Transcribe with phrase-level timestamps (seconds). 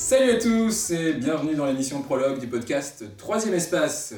[0.00, 4.14] Salut à tous et bienvenue dans l'émission prologue du podcast Troisième Espace.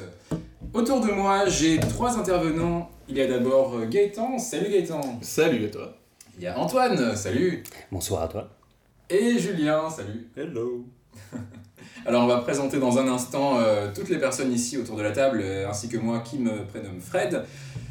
[0.73, 2.91] Autour de moi, j'ai trois intervenants.
[3.09, 4.37] Il y a d'abord Gaëtan.
[4.37, 5.19] Salut Gaëtan.
[5.21, 5.97] Salut à toi?
[6.37, 7.15] Il y a Antoine.
[7.15, 7.63] Salut.
[7.91, 8.49] Bonsoir à toi.
[9.09, 9.89] Et Julien.
[9.89, 10.29] Salut.
[10.37, 10.85] Hello.
[12.05, 15.11] Alors on va présenter dans un instant euh, toutes les personnes ici autour de la
[15.11, 17.43] table, euh, ainsi que moi qui me prénomme Fred.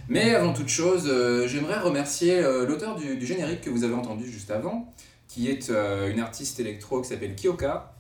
[0.09, 4.31] Mais avant toute chose, euh, j'aimerais remercier l'auteur du, du, générique que vous avez entendu
[4.31, 4.93] juste avant,
[5.33, 7.95] qui est une artiste électro qui s'appelle Kyoka,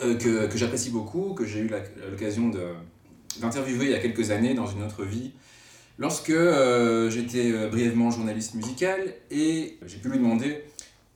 [0.00, 1.70] que, que j'apprécie beaucoup, que j'ai eu
[2.10, 2.50] l'occasion
[3.40, 5.32] d'interviewer il y a quelques années dans une autre vie,
[5.96, 6.34] lorsque
[7.08, 10.62] j'étais brièvement journaliste musical, et j'ai pu lui demander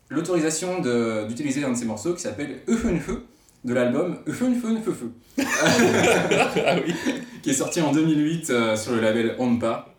[0.09, 0.81] l'autorisation
[1.27, 3.27] d'utiliser un de ses morceaux qui s'appelle Eufenfeu
[3.65, 5.13] de l'album Fun Fun Feu Feu,
[5.45, 6.77] ah
[7.43, 9.95] qui est sorti en 2008 euh, sur le label Onpa.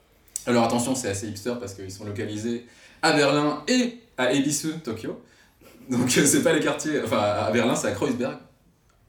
[0.46, 2.66] Alors attention, c'est assez hipster parce qu'ils sont localisés
[3.02, 5.22] à Berlin et à Ebisu, Tokyo.
[5.90, 8.38] Donc euh, c'est pas les quartiers, enfin à Berlin c'est à Kreuzberg.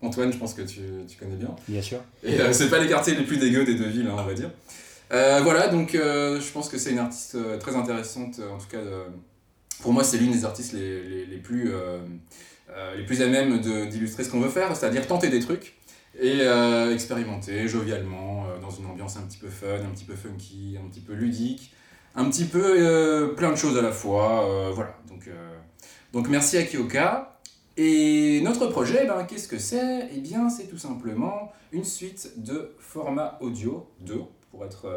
[0.02, 1.54] Antoine, je pense que tu, tu connais bien.
[1.66, 1.98] Bien sûr.
[2.22, 4.34] Et euh, c'est pas les quartiers les plus dégueux des deux villes, hein, on va
[4.34, 4.50] dire.
[5.10, 8.82] voilà, donc je pense que c'est une artiste très intéressante, en tout cas,
[9.82, 11.72] pour moi c'est l'une des artistes les, les, les plus
[12.70, 15.74] euh, les plus à même d'illustrer ce qu'on veut faire, c'est-à-dire tenter des trucs
[16.18, 20.14] et euh, expérimenter jovialement euh, dans une ambiance un petit peu fun, un petit peu
[20.14, 21.72] funky, un petit peu ludique,
[22.14, 24.70] un petit peu plein de choses à la fois.
[24.72, 25.28] voilà, donc,
[26.14, 27.38] donc merci à Kyoka.
[27.76, 30.08] Et notre projet, ben, qu'est-ce que c'est?
[30.14, 34.88] Eh bien, c'est tout simplement une suite de formats audio, deux, pour être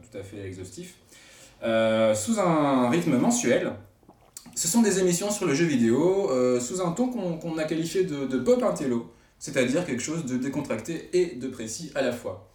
[0.00, 0.94] tout à fait exhaustif,
[1.60, 3.72] sous un rythme mensuel.
[4.54, 8.04] Ce sont des émissions sur le jeu vidéo euh, sous un ton qu'on a qualifié
[8.04, 12.49] de, pop intello, c'est-à-dire quelque chose de décontracté et de précis à la fois.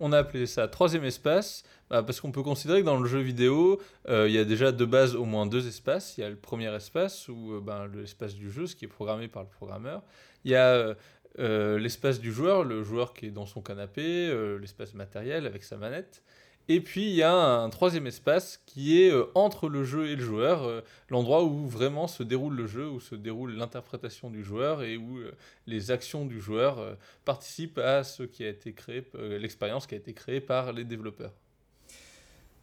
[0.00, 3.20] On a appelé ça troisième espace, bah, parce qu'on peut considérer que dans le jeu
[3.20, 6.16] vidéo, euh, il y a déjà de base au moins deux espaces.
[6.16, 8.88] Il y a le premier espace, ou euh, ben, l'espace du jeu, ce qui est
[8.88, 10.02] programmé par le programmeur.
[10.44, 10.94] Il y a
[11.38, 16.22] l'espace du joueur, le joueur qui est dans son canapé, l'espace matériel avec sa manette.
[16.68, 20.14] Et puis il y a un troisième espace qui est euh, entre le jeu et
[20.14, 24.44] le joueur, euh, l'endroit où vraiment se déroule le jeu, où se déroule l'interprétation du
[24.44, 25.32] joueur et où euh,
[25.66, 29.04] les actions du joueur participent à ce qui a été créé,
[29.40, 31.32] l'expérience qui a été créée par les développeurs.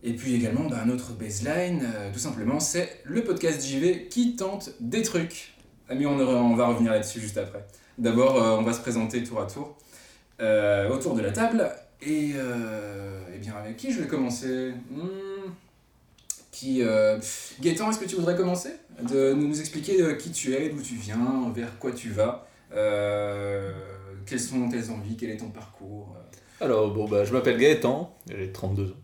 [0.03, 4.69] Et puis également, bah, un autre baseline, tout simplement, c'est le podcast JV qui tente
[4.79, 5.53] des trucs.
[5.89, 7.65] Ah, mais on, on va revenir là-dessus juste après.
[7.97, 9.75] D'abord, on va se présenter tour à tour
[10.89, 11.69] autour de la table.
[12.01, 14.71] Et, euh, eh bien, avec qui je vais commencer?
[14.91, 15.51] Hmm.
[16.51, 17.19] qui, euh,
[17.61, 18.69] Gaëtan, est-ce que tu voudrais commencer?
[19.09, 22.47] De nous expliquer euh, qui tu es, d'où tu viens, vers quoi tu vas
[24.25, 26.15] Quelles sont tes envies Quel est ton parcours?
[26.61, 28.95] Alors, bon, bah, je m'appelle Gaëtan, j'ai 32 ans.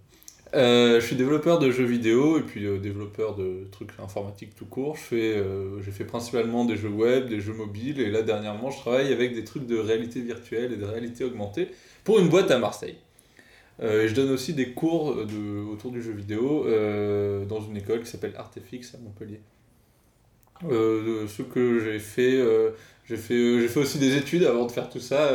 [0.53, 4.97] je suis développeur de jeux vidéo et puis développeur de trucs informatiques tout court.
[5.11, 9.35] J'ai fait principalement des jeux web, des jeux mobiles et là dernièrement je travaille avec
[9.35, 11.69] des trucs de réalité virtuelle et de réalité augmentée
[12.03, 12.97] pour une boîte à Marseille.
[13.81, 18.01] Euh, je donne aussi des cours de, autour du jeu vidéo euh, dans une école
[18.01, 19.41] qui s'appelle Artefix à Montpellier.
[20.69, 22.39] Euh, ce que j'ai fait,
[23.09, 25.31] j'ai fait, j'ai fait aussi des études avant de faire tout ça.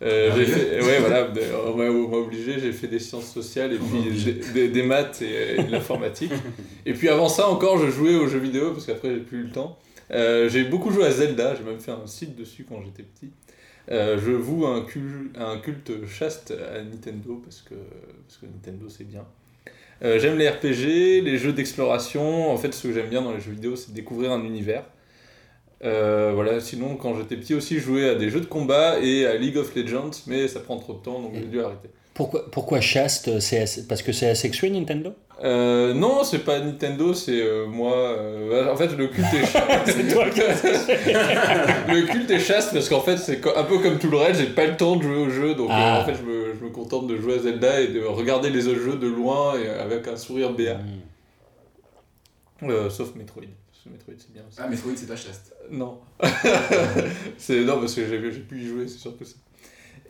[0.00, 1.28] Ah j'ai fait, ouais, voilà,
[1.66, 6.32] on m'a obligé, j'ai fait des sciences sociales et puis des, maths et, de l'informatique.
[6.86, 9.42] et puis avant ça encore, je jouais aux jeux vidéo parce qu'après j'ai plus eu
[9.44, 9.78] le temps.
[10.10, 13.30] j'ai beaucoup joué à Zelda, j'ai même fait un site dessus quand j'étais petit.
[13.90, 14.84] Euh, je voue un,
[15.36, 17.74] un, culte chaste à Nintendo parce que,
[18.26, 19.24] parce que Nintendo c'est bien.
[20.02, 22.50] Euh, j'aime les RPG, les jeux d'exploration.
[22.50, 24.84] En fait, ce que j'aime bien dans les jeux vidéo, c'est découvrir un univers.
[25.84, 29.26] Euh, voilà, sinon, quand j'étais petit aussi, je jouais à des jeux de combat et
[29.26, 31.88] à League of Legends, mais ça prend trop de temps, donc j'ai dû arrêter.
[32.14, 35.14] Pourquoi, pourquoi chaste c'est Parce que c'est asexué Nintendo?
[35.44, 37.94] Euh, non, c'est pas Nintendo, c'est euh, moi.
[37.94, 39.86] Euh, en fait, le culte est chaste.
[41.88, 44.46] le culte est chaste parce qu'en fait, c'est un peu comme tout le reste, j'ai
[44.46, 46.00] pas le temps de jouer au jeu, donc ah.
[46.02, 48.66] en fait, je me, je me, contente de jouer à Zelda et de regarder les
[48.66, 50.80] autres jeux de loin et avec un sourire béat.
[52.60, 52.90] Hmm.
[52.90, 53.44] sauf Metroid.
[53.86, 54.58] Metroid, c'est bien aussi.
[54.60, 55.54] Ah, Metroid, c'est pas chaste.
[55.70, 56.00] Non.
[57.38, 59.36] c'est non, parce que j'ai pu y jouer, c'est sûr que ça.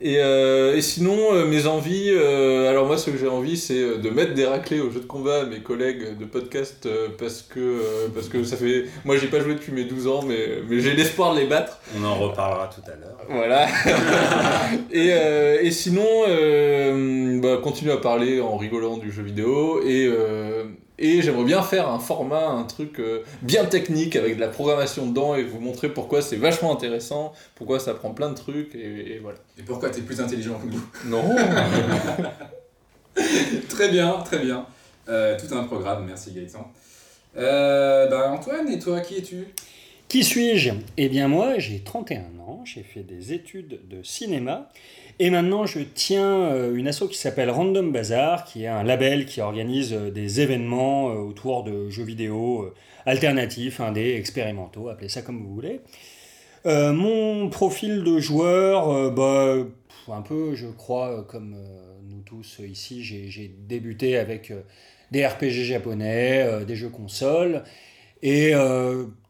[0.00, 3.82] Et, euh, et sinon, euh, mes envies, euh, alors moi ce que j'ai envie c'est
[3.82, 7.08] euh, de mettre des raclés au jeu de combat à mes collègues de podcast euh,
[7.18, 8.84] parce, que, euh, parce que ça fait...
[9.04, 11.80] Moi j'ai pas joué depuis mes 12 ans mais, mais j'ai l'espoir de les battre.
[11.98, 13.18] On en reparlera tout à l'heure.
[13.28, 13.66] Voilà.
[14.92, 19.82] et, euh, et sinon, euh, bah, continuer à parler en rigolant du jeu vidéo.
[19.84, 20.64] Et, euh,
[20.98, 25.06] et j'aimerais bien faire un format, un truc euh, bien technique avec de la programmation
[25.06, 28.74] dedans et vous montrer pourquoi c'est vachement intéressant, pourquoi ça prend plein de trucs.
[28.74, 29.38] Et, et voilà.
[29.58, 31.24] Et pourquoi t'es plus intelligent que nous Non.
[33.68, 34.66] Très bien, très bien.
[35.08, 36.70] Euh, tout un programme, merci Gaëtan.
[37.36, 39.46] Euh, bah Antoine, et toi, qui es-tu?
[40.08, 40.70] Qui suis-je?
[40.96, 44.70] Eh bien moi, j'ai 31 ans, j'ai fait des études de cinéma
[45.20, 49.26] et maintenant je tiens euh, une asso qui s'appelle Random Bazaar, qui est un label
[49.26, 52.73] qui organise euh, des événements euh, autour de jeux vidéo
[53.06, 55.81] alternatifs, indés, expérimentaux, appelez ça comme vous voulez.
[56.67, 59.55] Mon profil de joueur, bah,
[60.09, 61.56] un peu, je crois, comme
[62.11, 64.53] nous tous ici, j'ai débuté avec
[65.11, 67.62] des RPG japonais, des jeux consoles,
[68.23, 68.53] et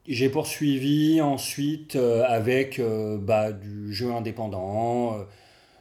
[0.08, 1.96] j'ai poursuivi ensuite
[2.26, 2.80] avec
[3.20, 5.24] bah, du jeu indépendant,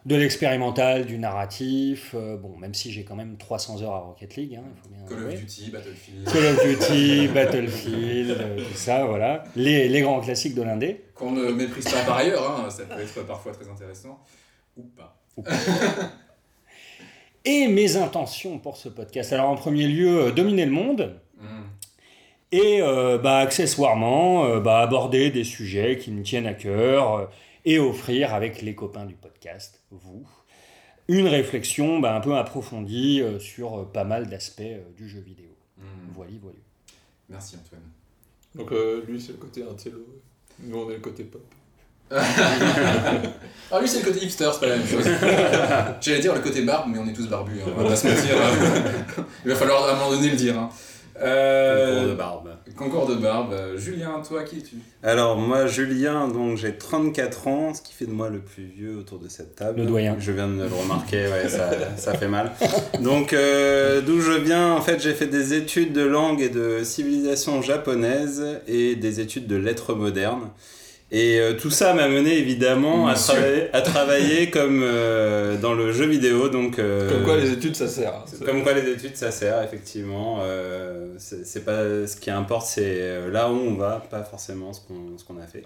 [0.08, 4.38] de l'expérimental, du narratif, euh, bon, même si j'ai quand même 300 heures à Rocket
[4.38, 6.32] League, hein, il faut bien Call of Duty, Battlefield.
[6.32, 9.44] Call of Duty, Battlefield, euh, tout ça, voilà.
[9.58, 11.04] Les, les grands classiques de l'indé.
[11.14, 14.24] Qu'on ne méprise pas par ailleurs, hein, ça peut être parfois très intéressant.
[14.78, 15.20] Ou pas.
[17.44, 19.34] Et mes intentions pour ce podcast.
[19.34, 21.20] Alors en premier lieu, euh, dominer le monde.
[21.38, 21.66] Hmm.
[22.54, 27.30] Et euh, bah, accessoirement, bah, aborder des sujets qui me tiennent à cœur
[27.68, 30.26] et offrir avec les copains du podcast, vous,
[31.10, 35.20] une réflexion bah, un peu approfondie euh, sur euh, pas mal d'aspects euh, du jeu
[35.20, 35.50] vidéo.
[35.78, 35.84] Hmm.
[36.16, 36.58] Voilà, voilà.
[37.28, 37.82] Merci Antoine.
[38.56, 40.00] Donc euh, lui c'est le côté intello,
[40.64, 41.44] nous on est le côté pop.
[43.70, 45.04] Ah lui c'est le côté hipster, c'est pas la même chose.
[46.02, 48.08] J'allais dire le côté barbe, mais on est tous barbus, hein, on va pas se
[48.08, 48.34] mentir.
[49.44, 50.58] Il va falloir à un moment donné le dire.
[50.58, 50.70] Hein.
[51.22, 52.50] Euh, Concours de barbe.
[52.76, 53.56] Concours de barbe.
[53.76, 54.76] Julien, toi qui es-tu?
[55.04, 58.98] Alors moi Julien, donc j'ai 34 ans, ce qui fait de moi le plus vieux
[58.98, 59.82] autour de cette table.
[59.82, 60.16] Le doyen.
[60.20, 62.52] Je viens de le remarquer, ouais, ça, ça fait mal.
[63.02, 66.84] Donc euh, d'où je viens, en fait j'ai fait des études de langue et de
[66.84, 70.50] civilisation japonaise et des études de lettres modernes.
[71.10, 73.16] Et euh, tout ça m'a mené évidemment à
[73.74, 76.50] à travailler comme euh, dans le jeu vidéo.
[76.50, 78.14] Donc, euh, Comme quoi les études ça sert.
[78.14, 78.46] hein.
[78.46, 80.42] Comme quoi les études ça sert effectivement.
[81.18, 85.42] C'est pas ce qui importe, c'est là où on va, pas forcément ce qu'on qu'on
[85.42, 85.64] a fait.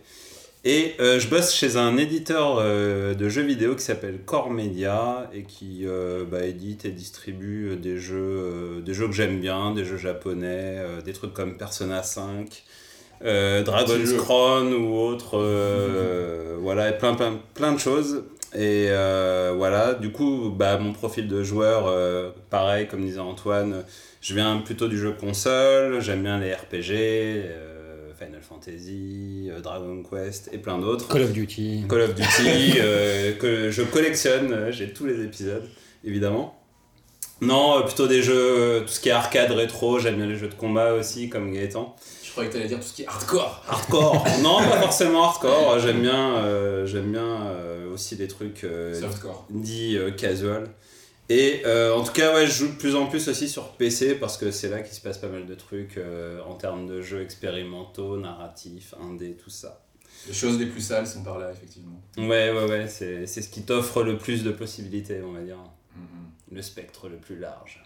[0.63, 5.85] Et je bosse chez un éditeur de jeux vidéo qui s'appelle Core Media et qui
[6.29, 11.13] bah, édite et distribue des jeux, des jeux que j'aime bien, des jeux japonais, des
[11.13, 12.63] trucs comme Persona 5,
[13.23, 14.13] euh, Dragon's.
[14.13, 18.23] Crown ou autre, euh, voilà, et plein, plein, plein de choses.
[18.53, 23.83] Et euh, voilà, du coup, bah, mon profil de joueur, euh, pareil, comme disait Antoine,
[24.19, 30.03] je viens plutôt du jeu console, j'aime bien les RPG, euh, Final Fantasy, euh, Dragon
[30.03, 31.07] Quest et plein d'autres.
[31.07, 31.85] Call of Duty.
[31.87, 35.67] Call of Duty, euh, que je collectionne, j'ai tous les épisodes,
[36.03, 36.57] évidemment.
[37.39, 40.53] Non, plutôt des jeux, tout ce qui est arcade rétro, j'aime bien les jeux de
[40.53, 41.95] combat aussi, comme Gaëtan.
[42.31, 43.61] Je croyais que t'allais dire tout ce qui est hardcore.
[43.67, 48.97] Hardcore Non, pas forcément hardcore, j'aime bien, euh, j'aime bien euh, aussi des trucs euh,
[48.97, 49.45] Softcore.
[49.49, 50.69] dit euh, casual.
[51.27, 54.37] Et en tout cas, ouais, je joue de plus en plus aussi sur PC parce
[54.37, 55.99] que c'est là qu'il se passe pas mal de trucs
[56.47, 59.81] en termes de jeux expérimentaux, narratifs, indé, tout ça.
[60.27, 62.01] Les choses les plus sales sont par là, effectivement.
[62.17, 65.57] Ouais, ouais, ouais, c'est c'est ce qui t'offre le plus de possibilités, on va dire.
[65.97, 66.55] Mhm.
[66.55, 67.83] Le spectre le plus large.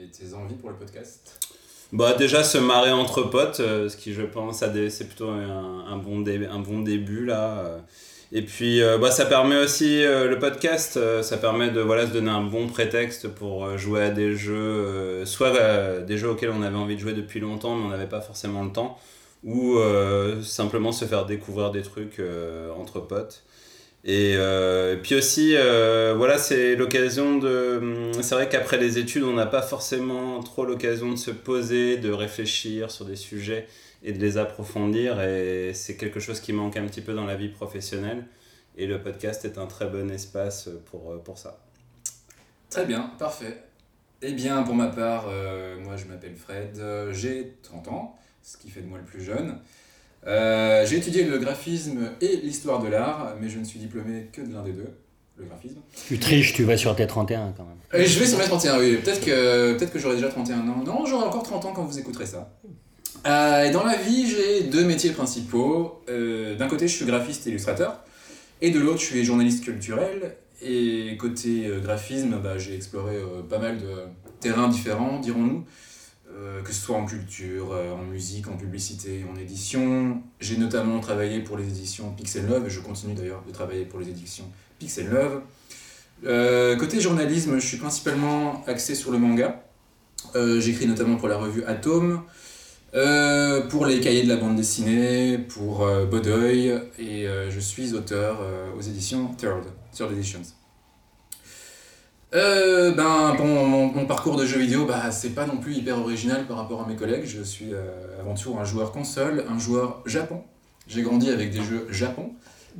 [0.00, 1.38] Et tes envies pour le podcast?
[1.92, 6.20] Bah déjà se marrer entre potes, euh, ce qui je pense c'est plutôt un, bon
[6.20, 7.58] dé- un bon début là.
[7.66, 7.78] euh.
[8.34, 12.30] Et puis euh, bah, ça permet aussi le podcast, ça permet de voilà se donner
[12.30, 16.94] un bon prétexte pour jouer à des jeux, soit des jeux auxquels on avait envie
[16.96, 18.98] de jouer depuis longtemps mais on n'avait pas forcément le temps,
[19.44, 19.76] ou
[20.42, 22.22] simplement se faire découvrir des trucs
[22.78, 23.42] entre potes.
[24.04, 27.78] Et euh, puis aussi, euh, voilà, c'est l'occasion de.
[27.80, 31.98] hum, C'est vrai qu'après les études, on n'a pas forcément trop l'occasion de se poser,
[31.98, 33.66] de réfléchir sur des sujets
[34.02, 35.20] et de les approfondir.
[35.20, 38.26] Et c'est quelque chose qui manque un petit peu dans la vie professionnelle.
[38.76, 41.60] Et le podcast est un très bon espace pour, pour ça.
[42.70, 43.62] Très bien, parfait.
[44.24, 48.56] Eh bien, pour ma part, euh, moi je m'appelle Fred, euh, j'ai 30 ans, ce
[48.56, 49.58] qui fait de moi le plus jeune.
[50.26, 54.40] Euh, j'ai étudié le graphisme et l'histoire de l'art, mais je ne suis diplômé que
[54.40, 54.88] de l'un des deux,
[55.36, 55.80] le graphisme.
[56.06, 58.02] Tu triches, tu vas sur tes 31 quand même.
[58.02, 58.96] Et je vais sur mes 31, oui.
[58.96, 60.82] Peut-être que, peut que j'aurai déjà 31 ans.
[60.84, 62.52] Non, j'aurai encore 30 ans quand vous écouterez ça.
[63.26, 66.02] Euh, et dans la vie, j'ai deux métiers principaux.
[66.08, 68.00] Euh, D'un côté, je suis graphiste et illustrateur.
[68.60, 70.36] Et de l'autre, je suis journaliste culturel.
[70.64, 74.04] Et côté euh, graphisme, bah, j'ai exploré euh, pas mal de
[74.38, 75.64] terrains différents, dirons-nous,
[76.42, 80.20] euh, que ce soit en culture, euh, en musique, en publicité, en édition.
[80.40, 84.00] J'ai notamment travaillé pour les éditions Pixel Love, et je continue d'ailleurs de travailler pour
[84.00, 84.44] les éditions
[84.78, 85.42] Pixel Love.
[86.24, 89.64] Euh, côté journalisme, je suis principalement axé sur le manga.
[90.34, 92.22] Euh, J'écris notamment pour la revue Atome,
[92.94, 98.40] euh, pour les cahiers de la bande dessinée, pour Bodoy, et je suis auteur
[98.76, 100.61] aux éditions Third, Third Editions.
[102.34, 106.46] Euh, ben, mon, mon parcours de jeu vidéo, bah, c'est pas non plus hyper original
[106.46, 107.26] par rapport à mes collègues.
[107.26, 110.42] Je suis euh, avant tout un joueur console, un joueur Japon.
[110.88, 112.32] J'ai grandi avec des jeux Japon.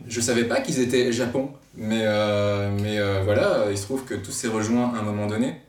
[0.08, 4.32] Je savais pas qu'ils étaient Japon, mais, euh, mais voilà, il se trouve que tout
[4.32, 5.60] s'est rejoint à un moment donné.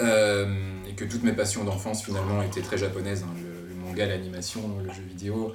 [0.00, 3.22] Et que toutes mes passions d'enfance finalement étaient très japonaises.
[3.22, 3.34] hein.
[3.68, 5.52] Le manga, l'animation, le jeu vidéo,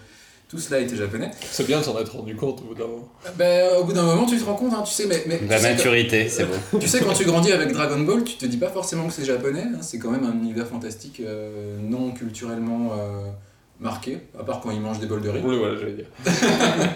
[0.49, 1.29] tout cela était japonais.
[1.51, 3.07] C'est bien de s'en être rendu compte au bout d'un moment.
[3.37, 5.61] Ben, au bout d'un moment, tu te rends compte, hein, tu sais, mais, mais La
[5.61, 6.79] maturité, c'est bon.
[6.79, 9.25] tu sais, quand tu grandis avec Dragon Ball, tu te dis pas forcément que c'est
[9.25, 13.29] japonais, hein, c'est quand même un univers fantastique euh, non culturellement euh,
[13.79, 15.41] marqué, à part quand ils mangent des bols de riz.
[15.43, 16.07] Oui, voilà, j'allais dire.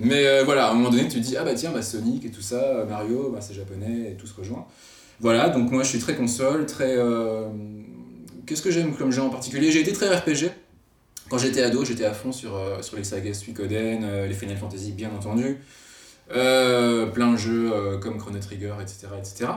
[0.00, 2.24] Mais euh, voilà, à un moment donné, tu te dis, ah bah tiens, bah Sonic
[2.24, 4.64] et tout ça, euh, Mario, bah, c'est japonais, et tout se rejoint.
[5.20, 6.96] Voilà, donc moi je suis très console, très.
[6.96, 7.46] euh,
[8.46, 9.70] Qu'est-ce que j'aime comme jeu en particulier?
[9.70, 10.50] J'ai été très RPG.
[11.32, 14.58] Quand j'étais ado, j'étais à fond sur, euh, sur les sagas Suikoden, euh, les Final
[14.58, 15.56] Fantasy, bien entendu.
[16.30, 17.72] Euh, plein de jeux
[18.02, 19.06] comme Chrono Trigger, etc.
[19.18, 19.50] etc.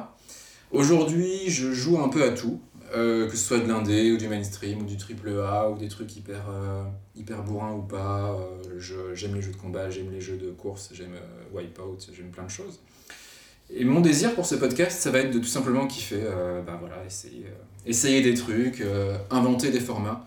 [0.72, 2.62] Aujourd'hui, je joue un peu à tout,
[2.94, 6.16] que ce soit de l'indé ou du mainstream ou du triple A ou des trucs
[6.16, 6.46] hyper,
[7.14, 8.40] hyper bourrins ou pas.
[9.14, 11.16] J'aime les jeux de combat, j'aime les jeux de course, j'aime
[11.54, 12.80] Wipeout, j'aime plein de choses.
[13.70, 16.24] Et mon désir pour ce podcast, ça va être de tout simplement kiffer,
[16.66, 17.48] bah voilà, essayer,
[17.86, 18.82] essayer des trucs,
[19.30, 20.26] inventer des formats.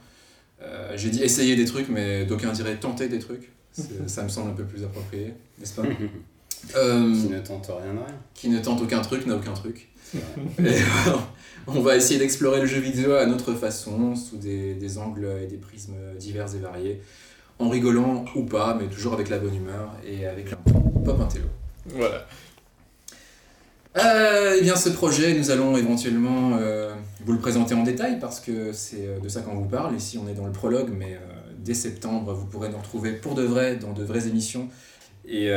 [0.63, 3.51] Euh, J'ai dit essayer des trucs, mais d'aucuns diraient tenter des trucs.
[4.07, 5.83] Ça me semble un peu plus approprié, n'est-ce pas
[6.77, 8.17] Euh, Qui ne tente rien de rien.
[8.35, 9.89] qui ne tente aucun truc n'a aucun truc.
[10.59, 10.75] Et,
[11.69, 15.47] on va essayer d'explorer le jeu vidéo à notre façon, sous des, des angles et
[15.47, 17.01] des prismes divers et variés,
[17.61, 21.47] en rigolant ou pas, mais toujours avec la bonne humeur et avec un pop intello.
[21.87, 22.27] Voilà.
[23.97, 28.39] Euh, eh bien, ce projet, nous allons éventuellement euh, vous le présenter en détail parce
[28.41, 29.97] que c'est euh, de ça qu'on vous parle.
[29.97, 31.19] Ici, on est dans le prologue, mais
[31.59, 34.69] dès septembre, vous pourrez nous retrouver pour de vrai dans de vraies émissions.
[35.31, 35.51] Et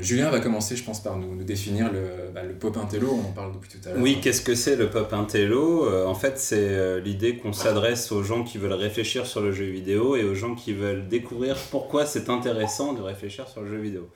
[0.00, 3.08] Julien va commencer, je pense, par nous, définir le, bah, pop intello.
[3.12, 4.02] On en parle depuis tout à l'heure.
[4.02, 5.88] Oui, qu'est-ce que c'est le pop intello?
[6.06, 10.16] En fait, c'est l'idée qu'on s'adresse aux gens qui veulent réfléchir sur le jeu vidéo
[10.16, 14.10] et aux gens qui veulent découvrir pourquoi c'est intéressant de réfléchir sur le jeu vidéo.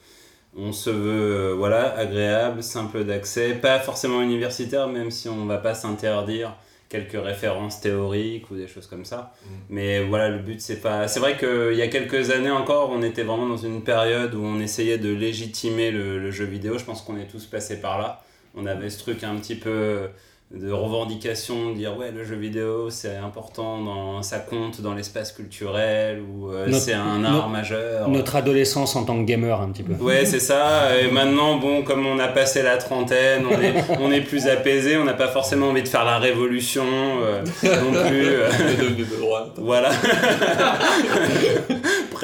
[0.56, 5.58] On se veut euh, voilà, agréable, simple d'accès, pas forcément universitaire, même si on va
[5.58, 6.54] pas s'interdire
[6.88, 9.32] quelques références théoriques ou des choses comme ça.
[9.42, 9.48] Mm.
[9.70, 11.08] Mais voilà, le but c'est pas.
[11.08, 14.44] C'est vrai qu'il y a quelques années encore, on était vraiment dans une période où
[14.44, 16.78] on essayait de légitimer le, le jeu vidéo.
[16.78, 18.22] Je pense qu'on est tous passés par là.
[18.54, 20.08] On avait ce truc un petit peu
[20.54, 25.32] de revendication, de dire ouais, le jeu vidéo c'est important, dans, ça compte dans l'espace
[25.32, 28.08] culturel ou euh, c'est un art majeur.
[28.08, 29.94] Notre adolescence en tant que gamer, un petit peu.
[30.02, 30.96] Ouais, c'est ça.
[31.00, 34.96] Et maintenant, bon, comme on a passé la trentaine, on est, on est plus apaisé,
[34.96, 38.26] on n'a pas forcément envie de faire la révolution euh, non plus.
[38.26, 39.52] euh, devenu de droite.
[39.58, 39.90] voilà.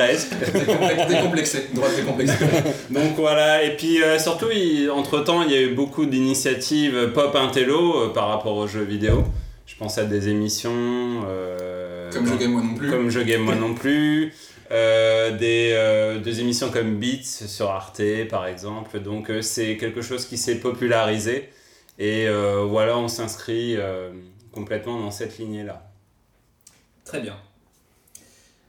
[0.06, 1.08] Presque.
[1.08, 1.92] Décomplexé, droite.
[2.90, 7.34] Donc voilà, et puis euh, surtout, il- entre-temps, il y a eu beaucoup d'initiatives pop
[7.36, 9.24] intello euh, par rapport aux jeux vidéo.
[9.66, 11.22] Je pense à des émissions...
[11.28, 12.90] euh, Comme je game moi non plus.
[12.90, 14.32] Comme Je Game Moi non plus.
[14.70, 19.00] Des, des émissions comme Beats sur Arte par exemple.
[19.00, 21.48] Donc c'est quelque chose qui s'est popularisé.
[21.98, 22.26] Et
[22.68, 23.76] voilà, on s'inscrit
[24.52, 25.82] complètement dans cette lignée-là.
[27.04, 27.36] Très bien.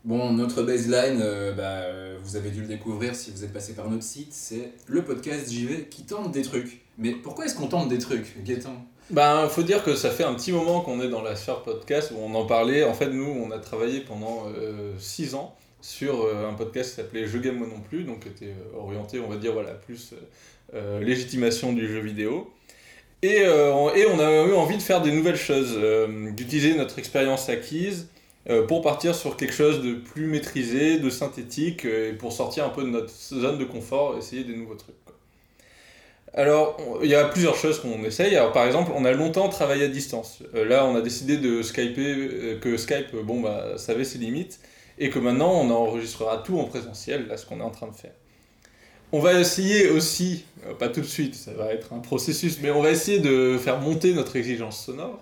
[0.03, 3.73] Bon, notre baseline, euh, bah, euh, vous avez dû le découvrir si vous êtes passé
[3.73, 6.81] par notre site, c'est le podcast JV qui tente des trucs.
[6.97, 8.83] Mais pourquoi est-ce qu'on tente des trucs, Gaëtan?
[9.11, 12.11] Ben, faut dire que ça fait un petit moment qu'on est dans la sphère podcast
[12.15, 12.83] où on en parlait.
[12.83, 14.45] En fait, nous, on a travaillé pendant
[14.97, 18.29] 6 ans sur euh, un podcast qui s'appelait Je game moi non plus, donc qui
[18.29, 20.17] était euh, orienté, on va dire, voilà, plus euh,
[20.75, 22.51] euh, légitimation du jeu vidéo.
[23.23, 26.75] Et, euh, on- et on a eu envie de faire des nouvelles choses, euh, d'utiliser
[26.75, 28.10] notre expérience acquise euh,
[28.67, 32.69] pour partir sur quelque chose de plus maîtrisé, de synthétique, euh, et pour sortir un
[32.69, 34.95] peu de notre zone de confort, essayer des nouveaux trucs.
[36.33, 38.35] Alors, il y a plusieurs choses qu'on essaye.
[38.37, 40.39] Alors, par exemple, on a longtemps travaillé à distance.
[40.55, 44.17] Euh, là, on a décidé de euh, que Skype, euh, bon, bah, ça avait ses
[44.17, 44.59] limites,
[44.97, 47.95] et que maintenant, on enregistrera tout en présentiel, là, ce qu'on est en train de
[47.95, 48.13] faire.
[49.13, 52.71] On va essayer aussi, euh, pas tout de suite, ça va être un processus, mais
[52.71, 55.19] on va essayer de faire monter notre exigence sonore.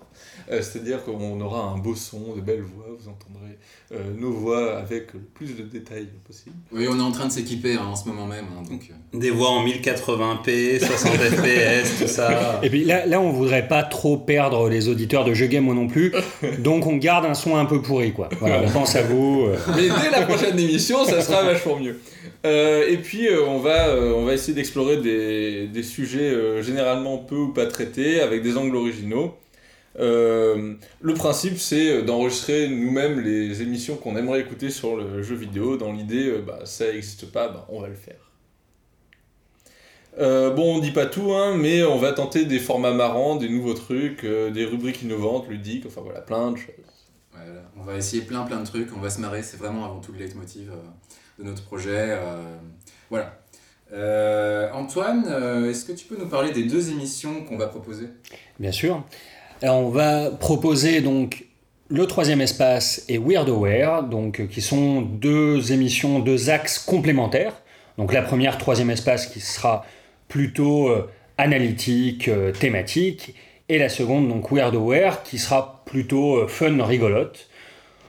[0.50, 3.56] Euh, C'est-à-dire qu'on aura un beau son, de belles voix, vous entendrez
[3.92, 6.56] euh, nos voix avec le plus de détails possible.
[6.72, 8.46] Oui, on est en train de s'équiper hein, en ce moment même.
[8.58, 12.60] hein, donc, euh, Des voix en 1080p, 60 fps, tout ça.
[12.62, 15.74] Et puis là, là, on voudrait pas trop perdre les auditeurs de Jeux Game moi
[15.74, 16.12] non plus,
[16.58, 18.28] donc on garde un son un peu pourri, quoi.
[18.40, 19.46] Voilà, on pense à vous.
[19.46, 19.56] euh.
[19.76, 22.00] Mais dès la prochaine émission, ça sera vachement mieux.
[22.46, 26.62] Euh, et puis, euh, on, va, euh, on va essayer d'explorer des, des sujets euh,
[26.62, 29.34] généralement peu ou pas traités, avec des angles originaux.
[29.98, 35.76] Euh, le principe, c'est d'enregistrer nous-mêmes les émissions qu'on aimerait écouter sur le jeu vidéo.
[35.76, 38.30] Dans l'idée, euh, bah, ça n'existe pas, bah, on va le faire.
[40.18, 43.48] Euh, bon, on dit pas tout, hein, mais on va tenter des formats marrants, des
[43.48, 46.74] nouveaux trucs, euh, des rubriques innovantes, ludiques, enfin voilà, plein de choses.
[47.32, 47.62] voilà.
[47.78, 50.12] On va essayer plein plein de trucs, on va se marrer, c'est vraiment avant tout
[50.12, 51.90] le leitmotiv euh, de notre projet.
[52.18, 52.56] euh,
[53.08, 53.40] voilà.
[53.92, 58.06] Euh, Antoine, euh, est-ce que tu peux nous parler des deux émissions qu'on va proposer?
[58.58, 59.04] Bien sûr.
[59.62, 61.44] On va proposer donc
[61.90, 67.60] le troisième espace et Weirdoware, donc euh, qui sont deux émissions, deux axes complémentaires.
[67.98, 69.84] Donc la première, troisième espace, qui sera
[70.28, 73.34] plutôt euh, analytique, euh, thématique,
[73.68, 77.48] et la seconde, donc Weirdoware, qui sera plutôt fun, rigolote.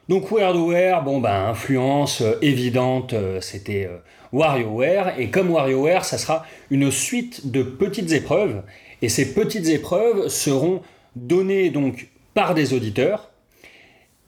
[0.07, 3.89] Donc Weirdoware, bon ben influence évidente, c'était
[4.33, 8.63] WarioWare, et comme WarioWare, ça sera une suite de petites épreuves,
[9.03, 10.81] et ces petites épreuves seront
[11.15, 13.29] données donc par des auditeurs,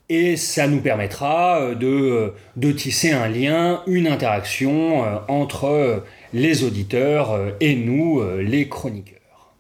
[0.10, 6.00] et ça nous permettra euh, de, de tisser un lien, une interaction euh, entre euh,
[6.34, 9.54] les auditeurs et nous, les chroniqueurs.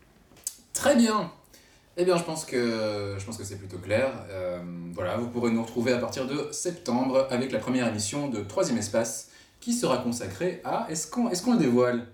[0.74, 1.32] Très bien.
[1.96, 4.10] Eh bien, je pense que je pense que c'est plutôt clair.
[4.32, 4.60] Euh,
[4.94, 8.80] voilà, vous pourrez nous retrouver à partir de septembre avec la première émission de Troisième
[8.80, 9.30] Espace
[9.62, 10.88] qui sera consacrée à.
[10.90, 12.08] Est-ce qu'on est qu'on le dévoile?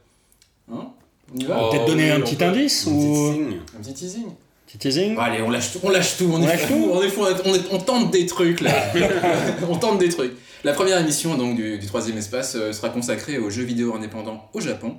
[0.69, 0.89] Hein?
[1.33, 1.57] On y va?
[1.61, 2.43] Oh, Peut-être donner oui, un petit peut.
[2.45, 3.59] indice Un petit ou signe.
[3.77, 4.27] Un petit teasing.
[4.69, 6.73] Petit teasing Bon, allez, on lâche tout, on lâche tout, on, On est lâche fou,
[6.75, 8.71] tout on est fou, on, est- on est- on tente des trucs là.
[9.69, 10.33] on tente des trucs.
[10.63, 14.49] La première émission donc du, du troisième espace euh, sera consacrée aux jeux vidéo indépendants
[14.53, 14.95] au Japon.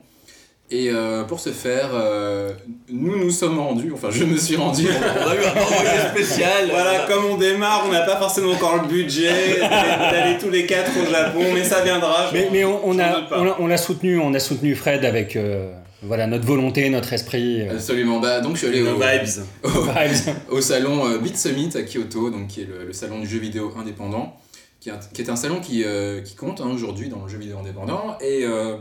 [0.73, 2.53] Et euh, pour ce faire, euh,
[2.89, 4.87] nous nous sommes rendus, enfin je me suis rendu.
[4.87, 6.69] On a eu un envoyé spécial.
[6.71, 10.93] Voilà, comme on démarre, on n'a pas forcément encore le budget d'aller tous les quatre
[10.97, 12.31] au Japon, mais ça viendra.
[12.53, 16.47] Mais, on, on a, on, on soutenu, on a soutenu Fred avec euh, voilà, notre
[16.47, 17.63] volonté, notre esprit.
[17.63, 18.21] euh, Absolument.
[18.21, 19.45] Bah, donc je suis allé au, vibes.
[20.51, 23.27] au, au salon euh, Beat Summit à Kyoto, donc qui est le, le salon du
[23.27, 24.37] jeu vidéo indépendant,
[24.81, 27.29] qui est un, qui est un salon qui, euh, qui compte hein, aujourd'hui dans le
[27.29, 28.17] jeu vidéo indépendant.
[28.21, 28.77] Et euh,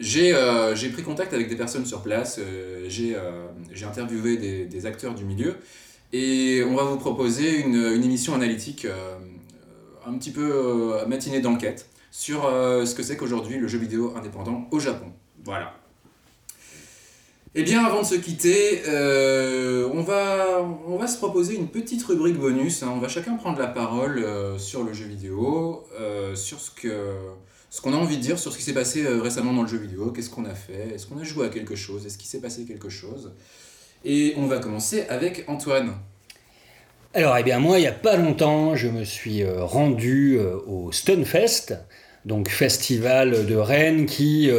[0.00, 4.36] j'ai euh, j'ai pris contact avec des personnes sur place, euh, j'ai euh, j'ai interviewé
[4.36, 5.56] des, des acteurs du milieu,
[6.12, 9.14] et on va vous proposer une, une émission analytique euh,
[10.06, 14.14] un petit peu euh, matinée d'enquête sur euh, ce que c'est qu'aujourd'hui le jeu vidéo
[14.16, 15.06] indépendant au Japon.
[15.44, 15.74] Voilà.
[17.56, 22.02] Eh bien, avant de se quitter, euh, on, va, on va se proposer une petite
[22.02, 22.82] rubrique bonus.
[22.82, 22.90] hein.
[22.92, 26.70] On va chacun prendre la parole euh, sur le jeu vidéo, euh, sur ce
[27.70, 29.78] ce qu'on a envie de dire, sur ce qui s'est passé récemment dans le jeu
[29.78, 30.10] vidéo.
[30.10, 30.94] Qu'est-ce qu'on a fait?
[30.94, 32.06] Est-ce qu'on a joué à quelque chose?
[32.06, 33.32] Est-ce qu'il s'est passé quelque chose?
[34.04, 35.92] Et on va commencer avec Antoine.
[37.14, 40.38] Alors, eh bien, moi, il n'y a pas longtemps, je me suis rendu
[40.68, 41.74] au Stunfest,
[42.24, 44.50] donc festival de Rennes qui,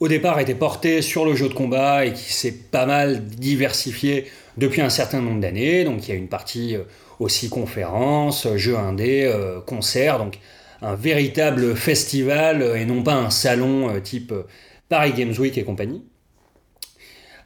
[0.00, 4.26] au départ, était porté sur le jeu de combat et qui s'est pas mal diversifié
[4.56, 5.84] depuis un certain nombre d'années.
[5.84, 6.82] Donc, il y a une partie euh,
[7.18, 10.38] aussi conférences, jeux indés, euh, concerts, donc
[10.82, 14.46] un véritable festival euh, et non pas un salon euh, type euh,
[14.88, 16.04] Paris Games Week et compagnie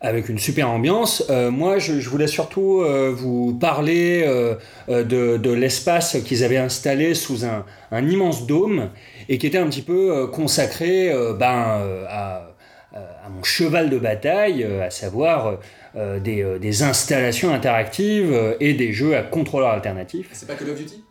[0.02, 1.24] avec une super ambiance.
[1.30, 4.56] Euh, moi, je, voulais surtout euh, vous parler euh,
[4.88, 8.90] de, l'espace qu'ils avaient installé sous un, immense dôme
[9.28, 12.48] et qui était un petit peu consacré ben, à,
[13.30, 15.58] mon cheval de bataille, à savoir
[15.94, 20.28] des, installations interactives et des jeux à contrôleur alternatif.
[20.32, 21.04] C'est pas Call of Duty?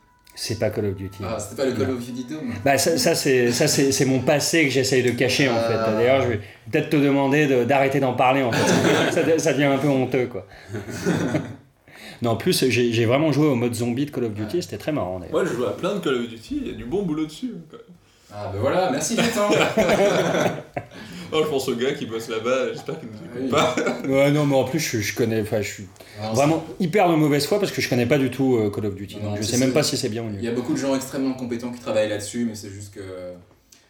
[0.44, 1.20] C'est pas Call of Duty.
[1.24, 4.06] Ah, c'était pas le Call of Duty Dome Bah ça, ça, c'est ça c'est c'est
[4.06, 5.76] mon passé que j'essaye de cacher en fait.
[5.78, 5.92] Ah.
[5.96, 6.40] D'ailleurs, je vais
[6.72, 9.12] peut-être te demander de- d'arrêter d'en parler en fait.
[9.12, 10.48] ça, ça devient un peu honteux quoi.
[12.24, 14.92] non, en plus j'ai vraiment joué au mode zombie de Call of Duty, c'était très
[14.92, 15.34] marrant d'ailleurs.
[15.34, 17.28] Moi, je joue à plein de Call of Duty, il y a du bon boulot
[17.28, 17.52] dessus.
[17.56, 17.86] hein, quand même.
[18.34, 19.50] Ah, ben voilà, merci Gaëtan
[21.34, 23.46] Oh, je pense au gars qui bosse là-bas, j'espère qu'il nous Oui.
[23.46, 23.76] écoute pas.
[24.06, 25.88] Ouais, non, mais en plus je, je connais, enfin je suis
[26.20, 28.86] Alors, vraiment hyper de mauvaise foi parce que je connais pas du tout euh, Call
[28.88, 29.18] of Duty.
[29.24, 30.78] Non, donc je sais même pas si c'est bien ou Il y a beaucoup de
[30.78, 33.02] gens extrêmement compétents qui travaillent là-dessus, mais c'est juste que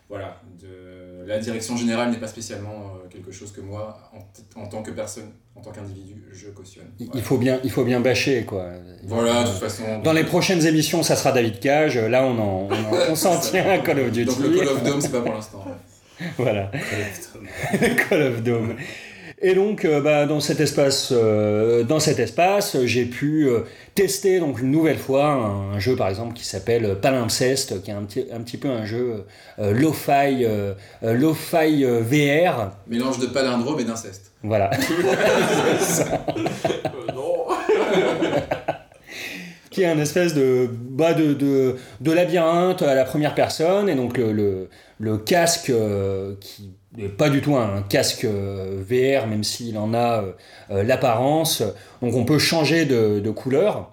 [0.08, 0.68] voilà, de,
[1.26, 4.92] la direction générale n'est pas spécialement euh, quelque chose que moi, en, en tant que
[4.92, 6.86] personne, en tant qu'individu, je cautionne.
[7.00, 7.20] Il, Voilà.
[7.20, 8.70] il faut bien, il faut bien bâcher quoi.
[9.04, 10.00] Voilà, de toute façon.
[10.04, 11.98] Dans les prochaines émissions, ça sera David Cage.
[11.98, 14.26] Là, on en, on, en- on s'en tient à Call of Duty.
[14.26, 15.64] Donc le Call of Dome, c'est pas pour l'instant.
[16.38, 16.70] Voilà.
[18.10, 18.76] Call of Dome.
[19.44, 23.62] Et donc, euh, bah, dans cet espace, euh, dans cet espace, j'ai pu euh,
[23.96, 25.32] tester donc une nouvelle fois
[25.74, 28.86] un, jeu, par exemple, qui s'appelle Palimpsest, qui est un petit, un petit peu un
[28.86, 29.26] jeu
[29.58, 30.46] lo-fi,
[31.02, 32.74] lo-fi VR.
[32.88, 34.32] Mélange de palindrome et d'inceste.
[34.44, 34.70] Voilà.
[37.16, 37.48] non
[39.72, 43.96] qui est un espèce de, bah, de, de, de labyrinthe à la première personne, et
[43.96, 44.70] donc le, le,
[45.02, 49.94] le casque euh, qui n'est pas du tout un casque euh, VR, même s'il en
[49.94, 50.24] a
[50.70, 51.64] euh, l'apparence.
[52.02, 53.90] Donc on peut changer de, couleur,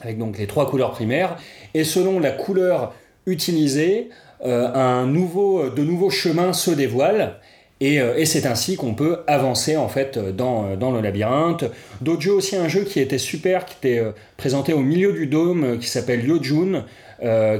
[0.00, 1.36] avec donc les trois couleurs primaires,
[1.74, 2.94] et selon la couleur
[3.26, 4.10] utilisée,
[4.44, 7.34] de nouveaux chemins se dévoilent.
[7.80, 11.64] Et, et c'est ainsi qu'on peut avancer en fait dans, le labyrinthe.
[12.02, 14.02] D'autres jeux aussi, un jeu qui était super, qui était
[14.36, 16.84] présenté au milieu du dôme, qui s'appelle Yojun,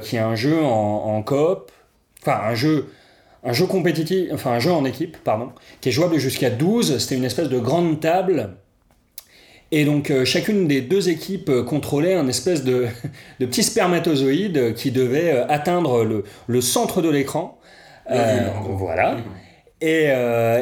[0.02, 1.70] qui est un jeu en coop,
[2.24, 2.86] enfin un jeu,
[3.42, 6.98] un jeu compétitif, enfin un jeu en équipe, pardon, qui est jouable jusqu'à 12.
[6.98, 8.56] C'était une espèce de grande table.
[9.70, 12.86] Et donc euh, chacune des deux équipes euh, contrôlait un espèce de,
[13.40, 17.58] de petit spermatozoïde qui devait euh, atteindre le, le centre de l'écran.
[18.08, 19.16] Voilà.
[19.80, 20.08] Et,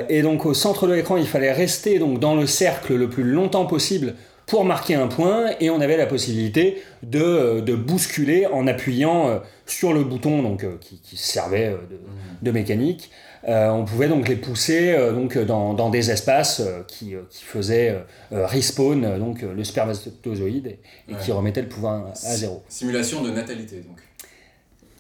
[0.09, 3.23] et donc au centre de l'écran, il fallait rester donc dans le cercle le plus
[3.23, 4.15] longtemps possible
[4.47, 9.29] pour marquer un point, et on avait la possibilité de, euh, de bousculer en appuyant
[9.29, 11.99] euh, sur le bouton donc, euh, qui, qui servait euh, de,
[12.43, 13.11] de mécanique.
[13.49, 17.43] Euh, on pouvait donc les pousser euh, donc dans, dans des espaces euh, qui, qui
[17.45, 17.97] faisaient
[18.31, 20.79] respawn donc le spermatozoïde et,
[21.09, 21.37] et qui Ouais.
[21.39, 22.63] remettaient le pouvoir à zéro.
[22.69, 23.99] Simulation de natalité, donc.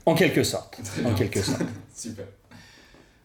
[0.06, 0.80] En quelque sorte.
[1.04, 1.62] En quelque sorte.
[1.94, 2.24] Super.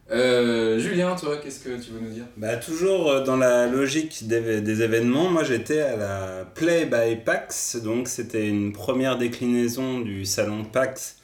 [0.09, 2.23] Euh, Julien, toi, qu'est-ce que tu veux nous dire?
[2.37, 7.75] Bah, toujours euh, dans la logique des, événements, moi j'étais à la Play by PAX,
[7.77, 11.17] donc c'était une première déclinaison du salon PAX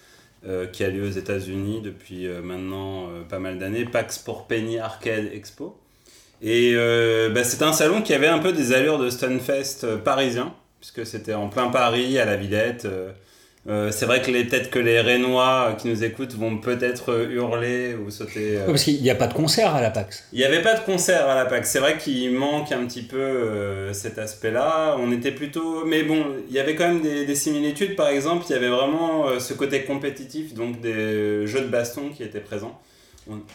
[0.46, 5.30] euh, qui a lieu aux États-Unis depuis maintenant pas mal d'années, PAX pour Penny Arcade
[5.34, 5.80] Expo.
[6.42, 6.76] Et
[7.34, 11.34] bah, c'était un salon qui avait un peu des allures de Stunfest parisien, puisque c'était
[11.34, 12.86] en plein Paris, à la Villette.
[13.70, 17.30] Euh, c'est vrai que les- peut-être que les Rénois qui nous écoutent vont peut-être euh,
[17.30, 18.58] hurler ou sauter.
[18.58, 20.26] euh, Ouais, parce qu'il n'y a pas de concert à la PAX.
[20.34, 21.70] il n'y avait pas de concert à la PAX.
[21.70, 24.98] C'est vrai qu'il manque un petit peu euh, cet aspect-là.
[25.00, 25.86] On était plutôt.
[25.86, 27.96] Mais bon, il y avait quand même des, des similitudes.
[27.96, 32.10] Par exemple, il y avait vraiment euh, ce côté compétitif, donc des jeux de baston
[32.10, 32.78] qui étaient présents.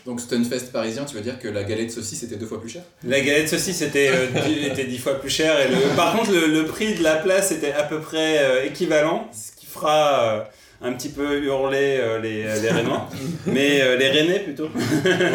[0.06, 2.84] Donc, Stunfest parisien, tu veux dire que la galette saucisse était deux fois plus chère?
[3.06, 5.60] La galette saucisse était, euh, dix- était dix fois plus chère.
[5.60, 8.64] Et le- par contre, le, le prix de la place était à peu près euh,
[8.64, 10.40] équivalent, ce fera euh,
[10.80, 13.08] un petit peu hurler euh, les, les Rénois.
[13.46, 14.64] Mais euh, les Rennais plutôt.
[14.64, 14.70] Ouais,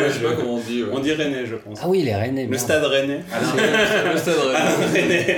[0.07, 0.83] je sais pas comment on dit.
[0.83, 0.89] ouais.
[0.91, 1.79] On dit Rennais, je pense.
[1.81, 2.43] Ah oui, les Rennais.
[2.45, 2.61] Le merde.
[2.63, 3.19] stade Rennais.
[4.11, 4.35] Le stade
[4.93, 5.37] Rennais.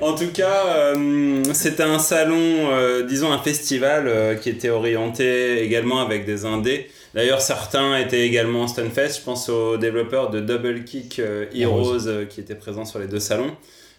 [0.00, 5.62] en tout cas, euh, c'était un salon, euh, disons un festival euh, qui était orienté
[5.62, 6.88] également avec des indés.
[7.14, 9.18] D'ailleurs, certains étaient également en Stunfest.
[9.18, 13.06] Je pense aux développeurs de Double Kick euh, Heroes euh, qui étaient présents sur les
[13.06, 13.52] deux salons.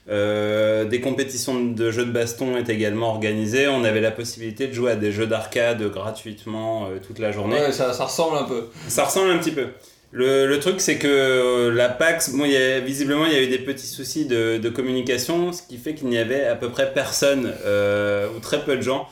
[0.09, 3.67] Euh, des compétitions de jeux de baston étaient également organisées.
[3.67, 7.59] On avait la possibilité de jouer à des jeux d'arcade gratuitement euh, toute la journée.
[7.59, 8.67] Ouais, ça, ça ressemble un peu.
[8.87, 9.67] Ça ressemble un petit peu.
[10.11, 13.35] Le, le truc, c'est que euh, la PAX, bon, il y a, visiblement, il y
[13.35, 16.55] a eu des petits soucis de, de communication, ce qui fait qu'il n'y avait à
[16.55, 19.09] peu près personne, ou très peu de gens,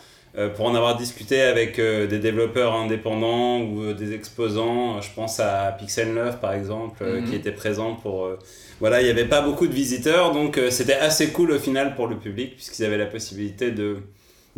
[0.49, 4.99] pour en avoir discuté avec euh, des développeurs indépendants ou euh, des exposants.
[5.01, 7.29] Je pense à Pixel 9, par exemple, euh, Mhm.
[7.29, 8.25] qui était présent pour...
[8.25, 8.37] euh,
[8.81, 11.95] voilà, il n'y avait pas beaucoup de visiteurs, donc euh, c'était assez cool au final
[11.95, 13.97] pour le public, puisqu'ils avaient la possibilité de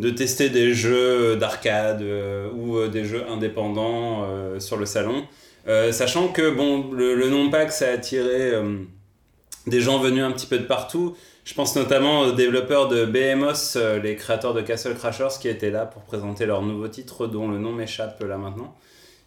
[0.00, 5.24] de tester des jeux d'arcade euh, ou euh, des jeux indépendants euh, sur le salon.
[5.66, 8.76] Euh, sachant que bon, le, le nom PAX a attiré euh,
[9.66, 11.16] des gens venus un petit peu de partout.
[11.48, 15.70] Je pense notamment aux développeurs de Behemoth, euh, les créateurs de Castle Crashers, qui étaient
[15.70, 18.76] là pour présenter leur nouveau titre, dont le nom m'échappe là maintenant.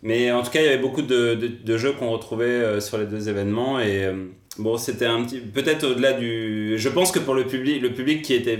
[0.03, 3.07] Mais en tout cas, il y avait beaucoup de, jeux qu'on retrouvait euh, sur les
[3.07, 4.27] deux événements et euh,
[4.59, 6.77] bon, c'était un petit, peut-être au-delà du.
[6.77, 8.59] Je pense que pour le public, le public qui était,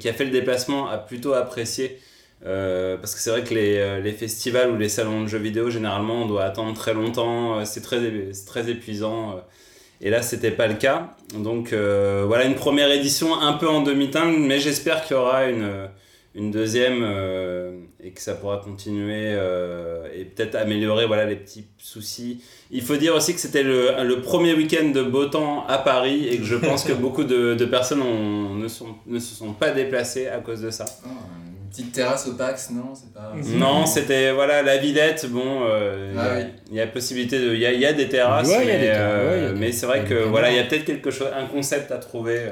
[0.00, 2.00] qui a fait le déplacement a plutôt apprécié.
[2.46, 5.70] euh, parce que c'est vrai que les, euh, festivals ou les salons de jeux vidéo,
[5.70, 9.40] généralement, on doit attendre très longtemps, euh, c'est très, c'est très épuisant.
[10.02, 11.16] Euh, et là, c'était pas le cas.
[11.34, 15.46] Donc euh, voilà, une première édition un peu en demi-teinte, mais j'espère qu'il y aura
[15.46, 15.88] une,
[16.34, 21.66] une deuxième euh, et que ça pourra continuer euh, et peut-être améliorer voilà, les petits
[21.78, 22.40] soucis.
[22.70, 26.28] Il faut dire aussi que c'était le, le premier week-end de beau temps à Paris
[26.28, 29.52] et que je pense que beaucoup de, de personnes ont- ne, sont, ne se sont
[29.52, 30.84] pas déplacées à cause de ça.
[31.70, 33.32] Petite terrasse au PAX, non C'est pas.
[33.56, 35.26] Non, c'était voilà la Villette.
[35.30, 36.44] Bon, euh, il y a- Ah oui.
[36.70, 38.78] il y, a possibilité de, il y a, il y a des terrasses, Ouais, mais,
[38.78, 41.46] des euh, ouais, des- c'est vrai que voilà, il y a peut-être quelque chose, un
[41.46, 42.38] concept à trouver.
[42.38, 42.50] euh.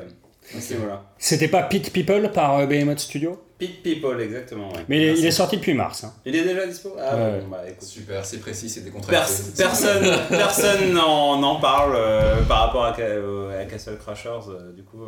[1.19, 3.43] C'était pas Pit People par euh, Behemoth Studio?
[3.59, 4.69] Pit People, exactement.
[4.69, 4.81] ouais.
[4.89, 5.23] Mais il est, Merci.
[5.23, 6.05] il est sorti depuis mars.
[6.05, 6.13] hein.
[6.25, 6.95] Il est déjà dispo?
[7.01, 7.41] Ah, Ouais.
[7.41, 7.83] bon, bah écoute.
[7.83, 9.35] Super, c'est précis, c'est Pers- décontracté.
[9.57, 15.03] personne personne n'en parle euh, par rapport à, euh, à Castle Crashers, euh, du coup.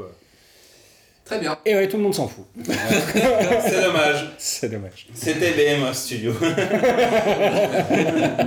[1.28, 1.34] Euh.
[1.34, 1.58] Très bien.
[1.66, 2.44] Et ouais, tout le monde s'en fout.
[2.64, 4.30] C'est dommage.
[4.38, 5.06] C'est dommage.
[5.14, 6.32] C'était BMO Studio.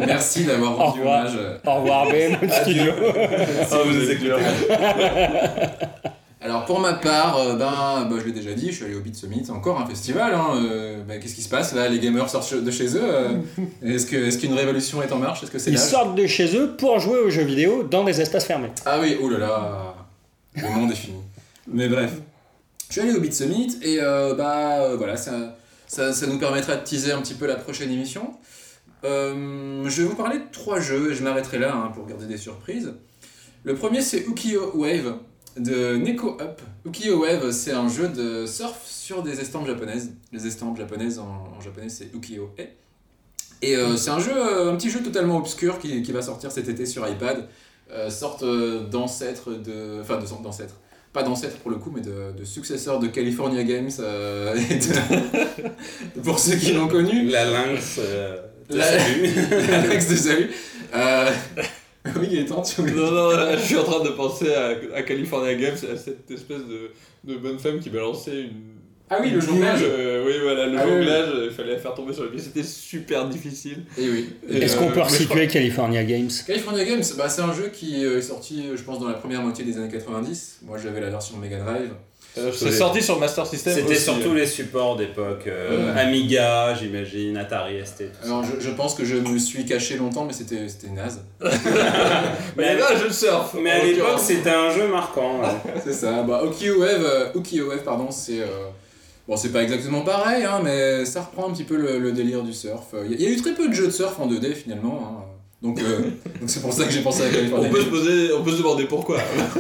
[0.06, 1.20] Merci d'avoir Au rendu revoir.
[1.22, 1.34] hommage.
[1.38, 2.92] euh, Au revoir, BM Studio.
[3.72, 4.20] Ah, vous êtes.
[6.44, 9.00] Alors pour ma part, euh, ben, bah, je l'ai déjà dit, je suis allé au
[9.00, 10.34] Beat Summit, encore un festival.
[10.34, 11.88] Hein, euh, bah, Qu'est-ce qui se passe là?
[11.88, 13.30] Les gamers sortent de chez eux euh,
[13.86, 15.44] Est-ce que- est-ce qu'une révolution est en marche?
[15.44, 18.20] Est-ce que c'est Ils sortent de chez eux pour jouer aux jeux vidéo dans des
[18.22, 18.72] espaces fermés.
[18.88, 19.94] Ah oui, oh là là,
[20.56, 21.18] le monde est fini.
[21.72, 22.10] Mais bref,
[22.92, 25.56] je suis allé au Beat Summit et euh, bah euh, voilà, ça,
[25.88, 28.34] ça, nous permettra de teaser un petit peu la prochaine émission.
[29.06, 32.26] Euh, je vais vous parler de trois jeux et je m'arrêterai là hein, pour garder
[32.26, 32.94] des surprises.
[33.64, 35.20] Le premier c'est Ukiyo Wave
[35.56, 36.62] de Neko Up.
[36.86, 40.12] Ukiyo Wave c'est un jeu de surf sur des estampes japonaises.
[40.34, 42.64] Les estampes japonaises en, japonais c'est Ukiyo E.
[43.62, 44.18] Et c'est un
[44.76, 47.48] petit jeu totalement obscur qui, va sortir cet été sur iPad
[48.10, 48.44] sorte
[48.90, 50.02] d'ancêtre de.
[50.02, 50.81] Enfin, d'ancêtre.
[51.14, 53.90] Pas d'ancêtre pour le coup, mais de, de successeur de California Games.
[54.00, 57.30] euh, et de- pour ceux qui l'ont connu.
[57.30, 58.00] La lynx.
[58.00, 58.38] euh,
[58.70, 59.26] te La- salue.
[59.74, 60.50] Alex de Salut.
[60.96, 61.30] Euh,
[62.18, 62.94] oui, il est temps, tu voulais.
[62.94, 66.62] Non, non, je suis en train de penser à, à California Games, à cette espèce
[66.66, 66.92] de,
[67.26, 68.81] de bonne femme qui balançait une.
[69.14, 69.82] Ah oui, le jonglage.
[69.84, 71.04] euh, oui, voilà, le Ah oui, oui.
[71.04, 73.84] jonglage, il fallait la faire tomber sur le pied, c'était super difficile.
[73.98, 74.30] Et oui.
[74.50, 76.30] Est-ce euh, qu'on peut je resituer California Games?
[76.48, 79.16] California Games, bah, c'est un jeu qui euh, est sorti, euh, je pense, dans la
[79.16, 80.60] première moitié des années 90.
[80.64, 81.92] Moi, j'avais la version Mega Drive.
[82.38, 83.74] Euh, c'est sorti sur Master System.
[83.74, 84.36] C'était surtout euh.
[84.36, 85.44] les supports d'époque.
[85.48, 85.94] euh.
[85.98, 88.28] Amiga, j'imagine, Atari ST, tout ça.
[88.28, 91.20] Alors, je, je pense que je me suis caché longtemps, mais c'était c'était naze.
[91.42, 91.50] Mais
[92.58, 93.54] il y avait un jeu de surf.
[93.62, 95.42] Mais à l'époque, c'était un jeu marquant.
[95.42, 95.48] ouais.
[95.84, 96.24] C'est ça.
[96.24, 98.40] Bah, Ukiyo Wave, euh, Ukiyo Wave, pardon, c'est.
[99.32, 102.44] Bon, c'est pas exactement pareil, hein, mais ça reprend un petit peu le, le délire
[102.44, 102.84] du surf.
[103.06, 104.54] Il y, a- il y a eu très peu de jeux de surf en 2D
[104.54, 105.00] finalement.
[105.02, 105.24] hein.
[105.62, 106.00] Donc, euh,
[106.42, 108.52] donc c'est pour ça que j'ai pensé à On California peut, se poser, on peut
[108.52, 109.20] se demander pourquoi.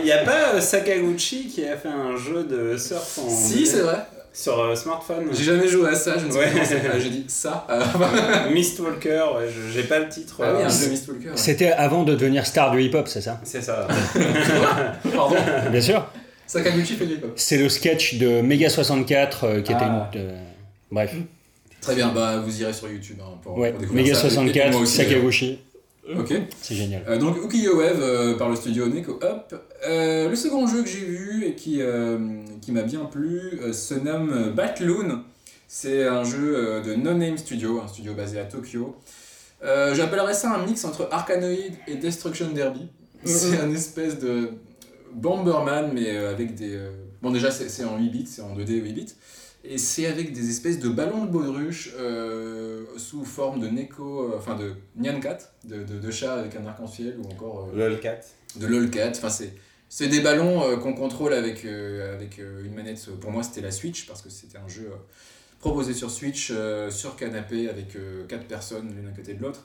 [0.00, 3.66] Il n'y a, pas euh, Sakaguchi qui a fait un jeu de surf en Si,
[3.68, 3.98] c'est vrai.
[4.32, 6.46] sur euh, smartphone J'ai jamais joué à ça, je ne sais Ouais.
[6.50, 7.68] pas J'ai dit ça.
[7.70, 10.40] Euh, Mistwalker, ouais, je- j'ai pas le titre.
[10.42, 11.26] ah oui, un jeu Mistwalker.
[11.28, 11.36] ouais.
[11.36, 13.38] C'était avant de devenir star du hip-hop, c'est ça?
[13.44, 13.86] C'est ça.
[15.14, 15.36] Pardon.
[15.70, 16.04] Bien sûr.
[16.46, 17.32] Sakaguchi fait du hip-hop.
[17.36, 20.08] C'est le sketch de Mega 64 euh, qui Ah.
[20.12, 20.26] était une.
[20.30, 20.42] euh,
[20.90, 21.14] Bref.
[21.80, 23.70] Très bien, bah vous irez sur YouTube hein, pour, Ouais.
[23.70, 24.26] pour découvrir Mega ça.
[24.28, 25.58] Et- et moi 64, aussi, Sakaguchi.
[26.08, 26.32] euh, Ok.
[26.62, 27.02] C'est génial.
[27.08, 29.54] Euh, donc Ukiyo Wave euh, par le studio Neko Up.
[29.86, 32.18] Euh, le second jeu que j'ai vu et qui, euh,
[32.60, 35.22] qui m'a bien plu euh, se nomme Batloon.
[35.68, 38.94] C'est un jeu de No Name Studio, un studio basé à Tokyo.
[39.64, 42.86] Euh, J'appellerais ça un mix entre Arkanoid et Destruction Derby.
[43.24, 44.50] C'est un espèce de
[45.14, 46.74] Bomberman mais euh, avec des...
[46.74, 46.90] euh,
[47.22, 49.14] Bon déjà c'est en 8 bits, c'est en 2D 8 bits.
[49.68, 54.54] Et c'est avec des espèces de ballons de baudruche euh, sous forme de Neko, enfin
[54.54, 58.60] de Nyankat, de, de, de chat avec un arc-en-ciel ou encore euh, LOL4.
[58.60, 59.10] de LOLcat.
[59.16, 59.54] Enfin, c'est,
[59.88, 63.04] c'est des ballons euh, qu'on contrôle avec, avec une manette.
[63.20, 64.88] Pour moi, c'était la Switch parce que c'était un jeu
[65.58, 66.52] proposé sur Switch,
[66.90, 67.96] sur canapé avec
[68.28, 69.64] 4 personnes l'une à côté de l'autre.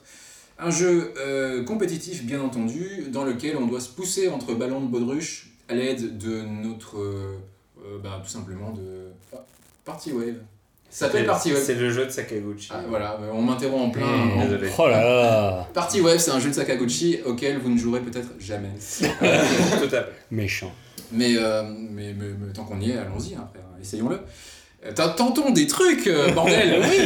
[0.64, 4.86] Un jeu euh, compétitif, bien entendu, dans lequel on doit se pousser entre ballons de
[4.86, 6.98] baudruche à l'aide de notre.
[6.98, 7.38] euh,
[7.84, 9.08] euh, bah, tout simplement de.
[9.34, 9.44] ah,
[9.84, 10.36] Party Wave.
[10.90, 11.62] Ça s'appelle Party Wave.
[11.64, 12.68] C'est le jeu de Sakaguchi.
[12.72, 14.06] Ah, voilà, on m'interrompt en plein.
[14.06, 14.68] Mmh, en- Désolé.
[14.78, 18.28] Oh là là Party Wave, c'est un jeu de Sakaguchi auquel vous ne jouerez peut-être
[18.38, 18.68] jamais.
[19.00, 20.12] Tout à fait.
[20.30, 20.70] Méchant.
[21.10, 23.48] Mais, euh, mais, mais- mais tant qu'on y est, allons-y, hein,
[23.80, 24.20] essayons-le.
[24.94, 26.98] Tentons des trucs, bordel Oui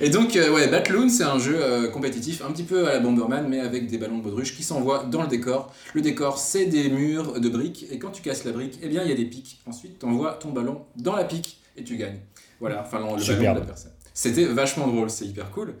[0.00, 3.00] Et donc, euh, ouais, Batloon, c'est un jeu euh, compétitif, un petit peu à la
[3.00, 5.72] Bomberman, mais avec des ballons de baudruche qui s'envoient dans le décor.
[5.94, 9.02] Le décor, c'est des murs de briques, et quand tu casses la brique, eh bien,
[9.02, 9.60] il y a des pics.
[9.66, 12.18] Ensuite, tu envoies ton ballon dans la pique, et tu gagnes.
[12.60, 13.40] Voilà, enfin, le Superbe.
[13.42, 13.92] ballon de la personne.
[14.12, 15.74] C'était vachement drôle, c'est hyper cool.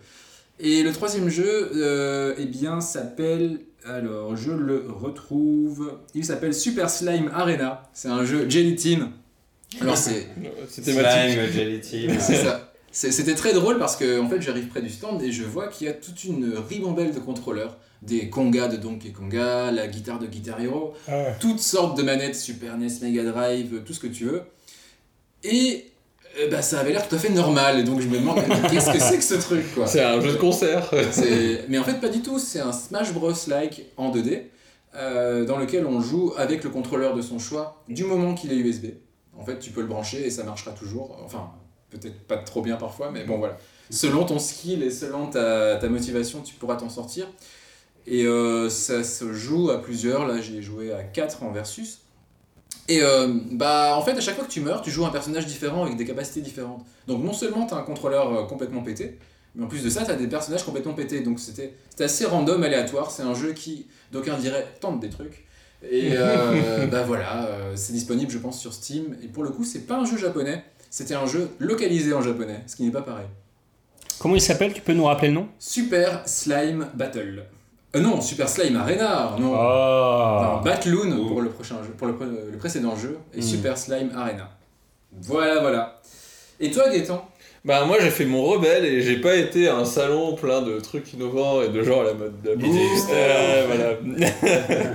[0.58, 3.60] Et le troisième jeu, euh, eh bien, s'appelle.
[3.84, 5.98] Alors, je le retrouve.
[6.14, 7.88] Il s'appelle Super Slime Arena.
[7.92, 9.10] C'est un jeu Gelatin.
[9.80, 10.28] Alors, c'est.
[10.68, 11.38] C'est thématique.
[11.38, 12.20] Slime, Gelatin.
[12.20, 12.65] C'est ça.
[12.98, 15.86] C'était très drôle parce que en fait j'arrive près du stand et je vois qu'il
[15.86, 20.26] y a toute une ribambelle de contrôleurs, des congas de Donkey Konga, la guitare de
[20.26, 20.94] Guitar Hero,
[21.38, 24.44] toutes sortes de manettes Super NES, Mega Drive, tout ce que tu veux.
[25.44, 25.84] Et
[26.40, 28.38] euh, bah, ça avait l'air tout à fait normal et donc je me demande
[28.70, 29.86] qu'est-ce que c'est que ce truc quoi?
[29.86, 30.90] C'est un jeu de concert.
[31.68, 32.38] Mais en fait, pas du tout.
[32.38, 34.44] C'est un Smash Bros-like en 2D
[34.94, 38.56] euh, dans lequel on joue avec le contrôleur de son choix du moment qu'il est
[38.56, 38.86] USB.
[39.38, 41.18] En fait, tu peux le brancher et ça marchera toujours.
[41.22, 41.50] Enfin,
[41.90, 43.56] peut-être pas trop bien parfois, mais bon, voilà.
[43.90, 47.28] Selon ton skill et selon ta, ta motivation, tu pourras t'en sortir.
[48.06, 50.26] Et euh, ça se joue à plusieurs.
[50.26, 52.00] Là, j'ai joué à 4 en versus.
[52.88, 55.46] Et euh, bah en fait à chaque fois que tu meurs, tu joues un personnage
[55.46, 56.84] différent avec des capacités différentes.
[57.08, 59.18] Donc non seulement t'as un contrôleur euh, complètement pété,
[59.54, 61.20] mais en plus de ça t'as des personnages complètement pétés.
[61.20, 63.10] Donc c'était assez random, aléatoire.
[63.10, 65.44] C'est un jeu qui d'aucuns diraient tente des trucs.
[65.90, 69.16] Et euh, bah voilà, c'est disponible je pense sur Steam.
[69.22, 70.62] Et pour le coup c'est pas un jeu japonais,
[70.96, 73.26] c'était un jeu localisé en japonais, ce qui n'est pas pareil.
[74.18, 74.72] Comment il s'appelle?
[74.72, 75.48] Tu peux nous rappeler le nom?
[75.58, 77.44] Super Slime Battle.
[77.94, 79.50] Euh, non, Super Slime Arena, non.
[79.50, 81.26] Non, Oh Batloon Oh.
[81.28, 82.14] pour le prochain jeu, pour le,
[82.58, 83.42] précédent jeu, et Hmm.
[83.42, 84.48] Super Slime Arena.
[85.20, 86.00] Voilà, voilà.
[86.60, 87.28] Et toi, Gaëtan?
[87.66, 90.78] Bah moi j'ai fait mon rebelle et j'ai pas été à un salon plein de
[90.78, 92.56] trucs innovants et de genre à la mode de la.
[93.10, 94.28] Euh, voilà.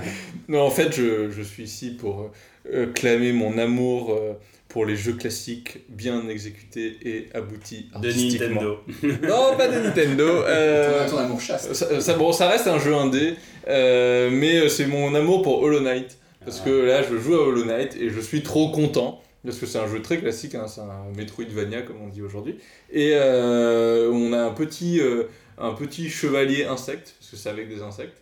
[0.48, 2.30] non en fait je, je suis ici pour
[2.72, 4.32] euh, clamer mon amour euh,
[4.68, 8.46] pour les jeux classiques bien exécutés et aboutis De artistiquement.
[8.48, 8.78] Nintendo.
[9.28, 10.24] Non pas de Nintendo.
[10.46, 11.74] euh, Ton amour chaste.
[11.74, 13.34] ça, ça- bon, ça reste un jeu indé,
[13.68, 16.16] euh, mais c'est mon amour pour Hollow Knight.
[16.44, 19.20] Parce que là, je joue à Hollow Knight et je suis trop content.
[19.44, 22.56] Parce que c'est un jeu très classique, hein, c'est un Metroidvania comme on dit aujourd'hui.
[22.92, 25.24] Et euh, on a un petit, euh,
[25.58, 28.21] un petit chevalier insecte, parce que c'est avec des insectes.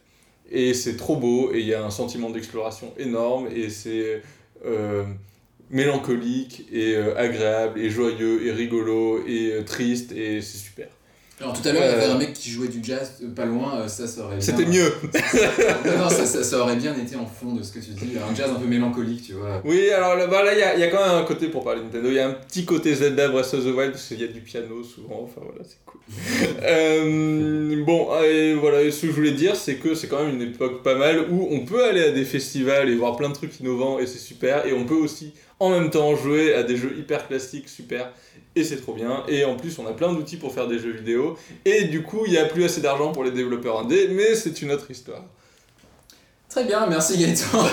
[0.51, 4.23] Et c'est trop beau, et il y a un sentiment d'exploration énorme, et c'est
[4.65, 5.05] euh,
[5.71, 10.89] mélancolique, et euh, agréable, et joyeux, et rigolo, et euh, triste, et c'est super.
[11.41, 13.29] Alors tout à l'heure, il y avait Euh, un mec qui jouait du jazz euh,
[13.35, 14.45] pas loin, euh, ça, ça aurait bien...
[14.45, 14.93] C'était mieux
[15.87, 18.13] non, non, ça, ça, ça aurait bien été en fond de ce que tu dis.
[18.19, 19.63] Un jazz un peu mélancolique, tu vois.
[19.65, 21.65] Oui, alors là, bah, là, il y a, y a quand même un côté pour
[21.65, 22.09] parler de Nintendo.
[22.09, 24.29] Il y a un petit côté Zelda Breath of the Wild parce qu'il y a
[24.29, 25.23] du piano souvent.
[25.25, 26.01] Enfin voilà, c'est cool.
[26.63, 30.35] Euh, bon, et voilà, et ce que je voulais dire, c'est que c'est quand même
[30.35, 33.35] une époque pas mal où on peut aller à des festivals et voir plein de
[33.35, 34.67] trucs innovants et c'est super.
[34.67, 38.13] Et on peut aussi en même temps jouer à des jeux hyper classiques, super.
[38.57, 39.23] Et c'est trop bien.
[39.29, 41.37] Et en plus, on a plein d'outils pour faire des jeux vidéo.
[41.65, 44.63] Et du coup, il n'y a plus assez d'argent pour les développeurs indés, mais c'est
[44.63, 45.23] une autre histoire.
[46.49, 47.65] Très bien, merci Gaëtan.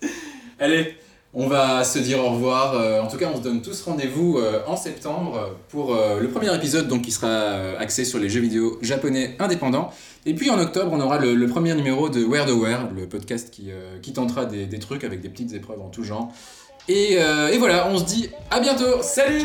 [0.58, 0.94] Allez,
[1.34, 2.74] on va se dire au revoir.
[2.74, 6.28] Euh, en tout cas, on se donne tous rendez-vous euh, en septembre pour euh, le
[6.28, 9.90] premier épisode donc, qui sera axé sur les jeux vidéo japonais indépendants.
[10.28, 13.08] Et puis en octobre, on aura le, le premier numéro de Where the Where, le
[13.08, 16.32] podcast qui, euh, qui tentera des, des trucs avec des petites épreuves en tout genre.
[16.88, 19.02] Euh, et, voilà, on se dit à bientôt.
[19.02, 19.42] Salut.